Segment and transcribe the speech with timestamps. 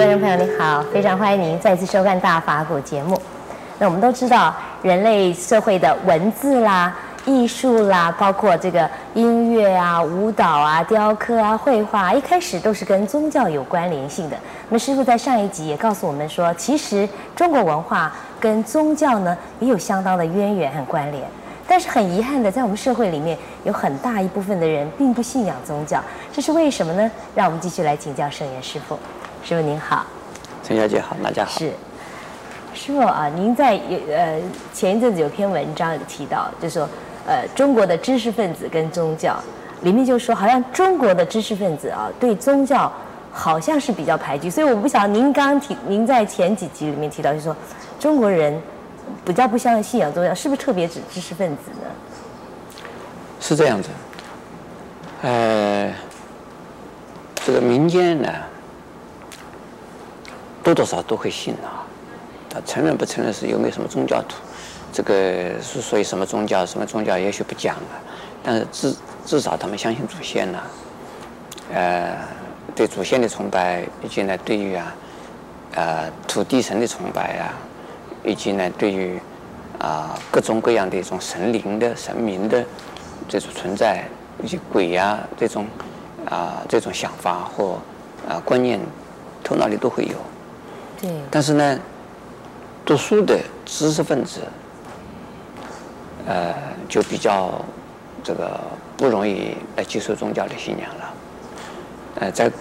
[0.00, 3.20] 观众朋友，你好，非常欢迎您再次收看《大法古》节目。
[3.78, 14.36] 那我们都知道，人类社会的文字啦、艺术啦，包括这个音乐啊、舞蹈啊、雕刻啊、绘画，一开始都是跟宗教有关联性的。
[14.70, 18.10] 那师傅在上一集也告诉我们说，其实中国文化
[18.40, 21.22] 跟宗教呢也有相当的渊源和关联。
[21.68, 27.10] 但是很遗憾的，在我们社会里面，有很大一部分的人并不信仰宗教，这是为什么呢？
[27.34, 28.98] 让我们继续来请教圣严师傅。
[29.42, 30.04] 师傅您好，
[30.62, 31.58] 陈小姐好，大家好。
[31.58, 31.72] 是，
[32.74, 34.38] 师傅啊，您在呃
[34.72, 36.88] 前一阵子有篇文章提到，就是说
[37.26, 39.36] 呃中国的知识分子跟宗教
[39.80, 42.92] 里面就说，好像中国的知识分子啊对宗教
[43.32, 47.56] 好像是比较排拒，所以我不晓得您刚刚提，您在前几集里面提到，就是说
[47.98, 48.56] 中国人
[49.24, 52.84] 比较不相信仰宗教，是不是特别指知识分子呢？
[53.40, 53.88] 是这样子，
[55.22, 55.90] 呃，
[57.44, 58.28] 这个民间呢。
[60.70, 61.82] 多多少少都会信啊，
[62.48, 64.36] 他承认不承认是有没有什么宗教徒，
[64.92, 68.00] 这个是属于什么宗教，什么宗教也许不讲了，
[68.40, 68.94] 但是至
[69.26, 70.60] 至少他们相信祖先呢，
[71.74, 72.16] 呃，
[72.76, 74.94] 对祖先的崇拜，以及呢对于啊，
[75.74, 77.50] 呃土地神的崇拜啊，
[78.24, 79.18] 以及呢对于
[79.80, 82.64] 啊各种各样的一种神灵的神明的
[83.28, 84.04] 这种存在，
[84.40, 85.66] 以及鬼呀、这种
[86.26, 87.76] 啊这种想法或
[88.28, 88.78] 啊观念，
[89.42, 90.14] 头脑里都会有。
[91.00, 91.78] 对，但是呢，
[92.84, 94.40] 读书的知识分子，
[96.26, 96.54] 呃，
[96.88, 97.64] 就比较
[98.22, 98.60] 这个
[98.96, 101.14] 不容易来接受宗教的信仰了。
[102.20, 102.52] 呃，在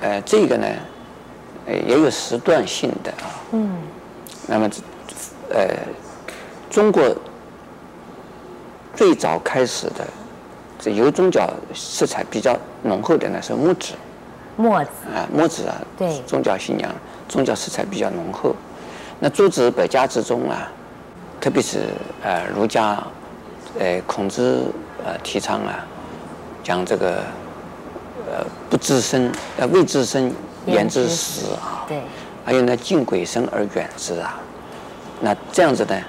[0.00, 0.66] 呃这个呢，
[1.66, 3.30] 呃也有时段性的啊。
[3.52, 3.78] 嗯。
[4.48, 4.70] 那么，
[5.50, 5.68] 呃，
[6.70, 7.16] 中国
[8.94, 10.06] 最早开始的
[10.78, 13.94] 这由宗教色彩比较浓厚的呢是木子。
[14.56, 14.90] 墨子。
[15.14, 15.76] 啊，墨子啊。
[15.96, 16.20] 对。
[16.26, 16.90] 宗教信仰。
[17.28, 18.54] 宗教色彩比较浓厚，
[19.18, 20.70] 那诸子百家之中啊，
[21.40, 21.80] 特别是
[22.22, 23.02] 呃儒家，
[23.80, 24.64] 呃孔子
[25.04, 25.84] 呃提倡啊，
[26.62, 27.16] 讲这个
[28.28, 29.28] 呃不知生
[29.58, 30.32] 呃未知生
[30.66, 32.00] 言知死啊，对，
[32.44, 34.38] 还有呢敬鬼神而远之啊，
[35.20, 36.00] 那这样子呢，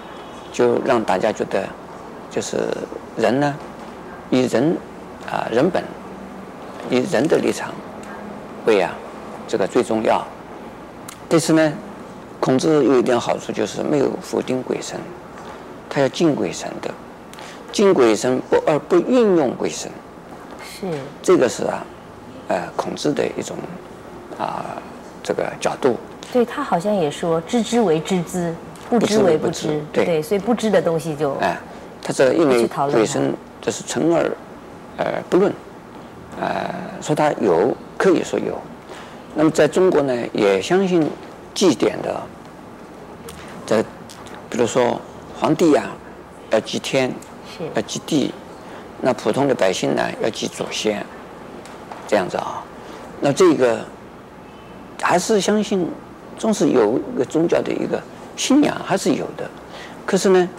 [0.54, 1.68] 就让大家觉得
[2.30, 2.58] 就是
[3.18, 3.56] 人呢，
[4.30, 4.78] 以人
[5.28, 5.84] 啊人本，
[6.92, 7.74] 以人的立场
[8.68, 8.94] 为啊
[9.48, 10.24] 这个最重要。
[11.28, 11.74] 但是呢，
[12.40, 15.00] 孔子有一点好处，就是没有否定鬼神，
[15.90, 16.92] 他要敬鬼神的，
[17.72, 19.90] 敬鬼神不而不运用鬼神，
[20.64, 20.88] 是
[21.22, 21.86] 这个是啊，
[22.50, 23.58] 呃，孔子的一种
[24.38, 24.78] 啊
[25.24, 25.98] 这个角度。
[26.32, 28.54] 对，他好像也说，知之为知之，
[28.90, 31.58] 不知为不知，对，对，所以不知的东西就哎，
[32.02, 34.32] 他这因为鬼神这是存而
[34.98, 35.52] 呃不论，
[36.40, 36.70] 呃
[37.02, 37.76] 说他有
[38.12, 38.58] 可以说有。
[39.36, 41.08] 那么在中国呢，也相信
[41.54, 42.22] 祭典的，
[43.66, 43.84] 在
[44.50, 45.00] 比如说
[45.38, 45.92] 皇帝呀、啊，
[46.52, 47.14] 要祭天，
[47.76, 48.34] 要祭地，
[49.02, 51.06] 那普通的百姓呢，要祭祖先，
[52.08, 52.64] 这样子啊。
[53.20, 53.86] 那这个
[55.02, 55.88] 还是相信，
[56.38, 58.02] 总是有一个宗教的一个
[58.36, 59.50] 信仰，还是有的。
[60.06, 60.50] 可是呢，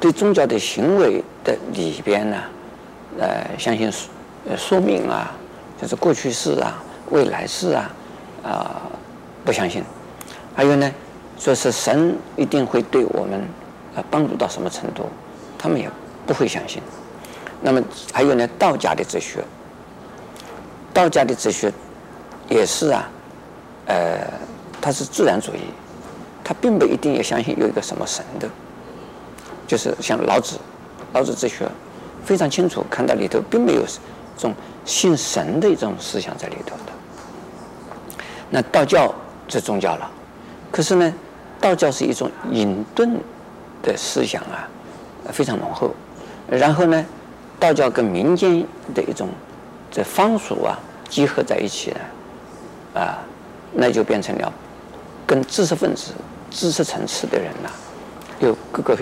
[0.00, 2.36] 对宗教的行为的里边呢，
[3.18, 4.08] 呃，相信说
[4.56, 5.32] 说明啊，
[5.80, 6.82] 就是过去式啊。
[7.10, 7.88] 未来世啊，
[8.42, 8.82] 啊、
[9.44, 9.84] 不相信。
[10.56, 10.92] 还有呢，
[11.38, 13.40] 说是神一定会对我们
[13.94, 15.04] 啊帮助到什么程度，
[15.56, 15.88] 他们也
[16.26, 16.82] 不会相信。
[17.62, 17.80] 那么
[18.12, 19.44] 还有呢，道家的哲学，
[20.92, 21.72] 道家的哲学
[22.48, 23.08] 也是啊，
[23.86, 24.26] 呃，
[24.80, 25.60] 它是自然主义，
[26.42, 28.48] 它并不一定要相信有一个什么神的。
[29.64, 30.58] 就是像老子，
[31.12, 31.68] 老子哲学
[32.24, 33.82] 非常清楚，看到里头并没有
[34.36, 34.52] 这种
[34.86, 36.92] 信神的一种思想在里头的。
[38.48, 39.12] 那道教
[39.48, 40.10] 是宗教了，
[40.70, 41.12] 可是呢，
[41.60, 43.10] 道教是一种隐遁
[43.82, 44.66] 的思想啊，
[45.32, 45.90] 非常浓厚。
[46.48, 47.04] 然后呢，
[47.58, 49.28] 道教跟民间的一种
[49.90, 50.78] 这风俗啊
[51.08, 53.18] 结合在一起呢，啊，
[53.72, 54.52] 那就变成了
[55.26, 56.12] 跟知识分子、
[56.50, 57.74] 知识层次的人呐、啊，
[58.38, 58.96] 又格格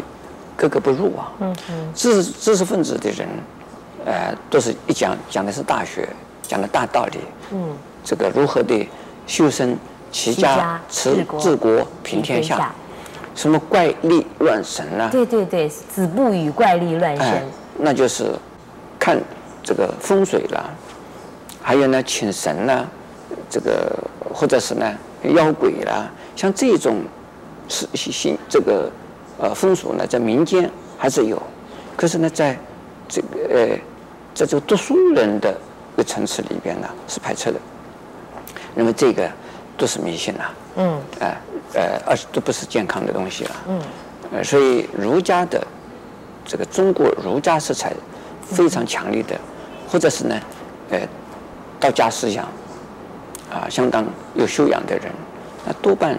[0.56, 1.32] 格格不入啊。
[1.40, 1.92] 嗯嗯。
[1.94, 3.28] 知识知识分子的人，
[4.04, 6.08] 呃，都是一讲讲的是大学，
[6.42, 7.18] 讲的大道理。
[7.52, 7.76] 嗯。
[8.04, 8.88] 这个如何的？
[9.26, 9.74] 修身、
[10.12, 12.74] 齐家、持治国、平天下，
[13.34, 15.08] 什么怪力乱神啊？
[15.10, 17.26] 对对对，子不语怪力乱神。
[17.26, 17.42] 哎，
[17.78, 18.32] 那就是
[18.98, 19.18] 看
[19.62, 20.68] 这个风水啦，
[21.62, 22.86] 还有呢，请神啦，
[23.48, 23.98] 这个
[24.34, 24.92] 或者是呢
[25.22, 26.06] 妖鬼啦，
[26.36, 26.96] 像这种
[27.66, 28.90] 是信这个
[29.38, 31.42] 呃风俗呢，在民间还是有，
[31.96, 32.54] 可是呢，在
[33.08, 33.78] 这个呃
[34.34, 35.56] 在这个读书人的
[35.94, 37.60] 一个层次里边呢，是排斥的。
[38.74, 39.30] 那么这个
[39.76, 41.36] 都是迷信啊，嗯，呃
[41.74, 43.80] 呃，而且都不是健康的东西了，嗯，
[44.32, 45.64] 呃，所以儒家的
[46.44, 47.92] 这个中国儒家色彩
[48.42, 49.38] 非常强烈的，
[49.88, 50.40] 或者是呢，
[50.90, 50.98] 呃，
[51.78, 52.44] 道家思想
[53.48, 54.04] 啊，相当
[54.34, 55.12] 有修养的人，
[55.64, 56.18] 那多半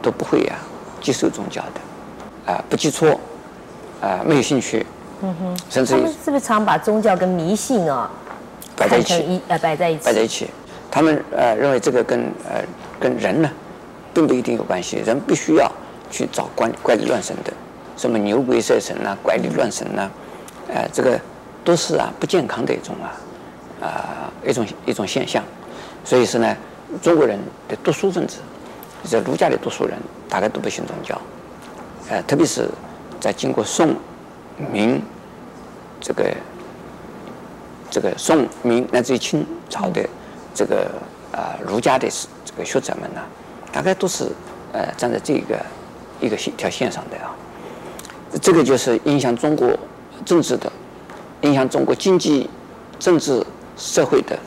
[0.00, 0.56] 都不会呀
[1.02, 3.20] 接受宗教的，啊，不记错，
[4.00, 4.83] 啊，没有兴趣，
[5.24, 8.10] 嗯哼，甚至他们是不是常把宗教跟迷信啊
[8.76, 10.50] 摆在一起，一呃，摆在一起，摆在一起。
[10.90, 12.62] 他们呃认为这个跟呃
[13.00, 13.50] 跟人呢，
[14.12, 14.98] 并不一定有关系。
[14.98, 15.72] 人必须要
[16.10, 17.52] 去找怪怪力乱神的，
[17.96, 20.10] 什么牛鬼蛇神呐、怪力乱神呐，
[20.68, 21.18] 呃，这个
[21.64, 23.08] 都是啊不健康的一种啊
[23.80, 25.42] 啊、呃、一种一种现象。
[26.04, 26.54] 所以说呢，
[27.00, 28.36] 中国人的读书分子，
[29.08, 29.96] 这儒家的读书人，
[30.28, 31.18] 大概都不信宗教。
[32.10, 32.68] 呃，特别是
[33.18, 33.96] 在经过宋、
[34.70, 35.02] 明
[36.04, 36.30] 这个
[37.90, 40.06] 这个宋明乃至于清朝的。
[40.56, 40.88] 这个
[41.32, 42.08] 啊、呃，儒家的
[42.44, 43.20] 这个学者们呢，
[43.72, 44.30] 大概都是
[44.72, 45.58] 呃站在这个
[46.20, 47.34] 一个线条线上的啊。
[48.40, 49.76] 这个就是影响中国
[50.24, 50.70] 政治的，
[51.40, 52.48] 影响中国经济、
[53.00, 53.44] 政治、
[53.76, 54.38] 社会的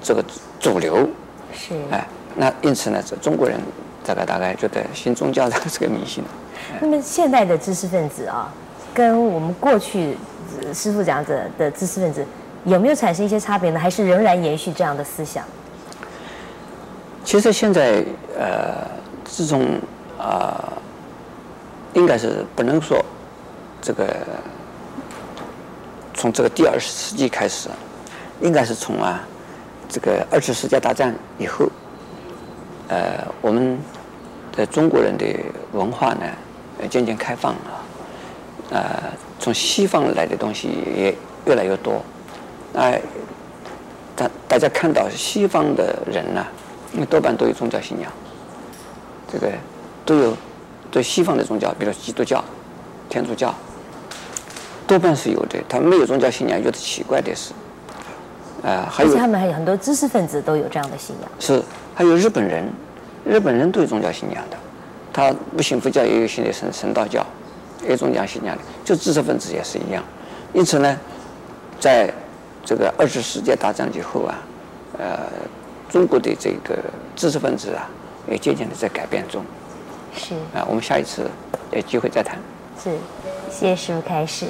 [0.00, 0.24] 这个
[0.60, 1.08] 主流。
[1.52, 1.74] 是。
[1.90, 2.06] 哎，
[2.36, 3.58] 那因此呢，这中国人
[4.04, 6.22] 大概大概觉得新宗教 这个是个迷信。
[6.80, 8.52] 那么现代的知识分子啊，
[8.94, 10.16] 跟我们过去
[10.74, 12.24] 师父讲者的知识分子。
[12.64, 13.78] 有没有产生一些差别呢？
[13.78, 15.44] 还是仍然延续这样的思想？
[17.24, 18.04] 其实现在
[18.36, 18.88] 呃，
[19.24, 19.62] 自从
[20.18, 20.72] 啊、呃，
[21.94, 23.04] 应该是不能说
[23.80, 24.16] 这个
[26.12, 27.68] 从这个第二十世纪开始，
[28.40, 29.20] 应该是从啊
[29.88, 31.66] 这个二次世界大战以后，
[32.88, 33.78] 呃，我们
[34.50, 35.24] 的中国人的
[35.70, 36.26] 文化呢
[36.80, 37.84] 呃渐渐开放了，
[38.70, 39.02] 呃，
[39.46, 40.66] 从西方来的东西
[40.96, 41.14] 也
[41.44, 42.02] 越来越多。
[42.74, 43.00] 哎，
[44.16, 46.48] 大大家看到西方的人呢、啊，
[46.92, 48.10] 因为多半都有宗教信仰，
[49.30, 49.48] 这个
[50.04, 50.36] 都有
[50.90, 52.44] 对西方的宗教，比如基督教、
[53.08, 53.54] 天主教，
[54.84, 55.62] 多半是有的。
[55.68, 57.52] 他没有宗教信仰，觉得奇怪的是，
[58.66, 61.30] 啊，还有他们还有很多知识分子都有这样的信仰。
[61.38, 61.62] 是，
[61.94, 62.68] 还有日本人，
[63.24, 64.56] 日本人都有宗教信仰的，
[65.12, 67.24] 他不信佛教，也有信的神神道教，
[67.86, 70.02] 也有宗教信仰的，就知识分子也是一样。
[70.52, 70.96] 因此呢，
[71.80, 72.12] 在
[72.64, 74.34] 这个二次世界大战以后啊，
[74.98, 75.20] 呃，
[75.88, 76.76] 中国的这个
[77.14, 77.88] 知识分子啊，
[78.28, 79.42] 也渐渐的在改变中。
[80.14, 80.34] 是。
[80.54, 81.30] 啊，我们下一次
[81.70, 82.36] 有机会再谈。
[82.82, 82.90] 是，
[83.50, 84.46] 谢谢师傅开示。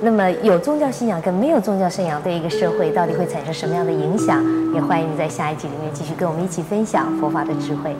[0.00, 4.44] 那么有宗教信仰跟没有宗教信仰对一个社会到底会产生什么样的影响？
[4.74, 7.94] 也欢迎你在下一集里面继续跟我们一起分享佛法的智慧。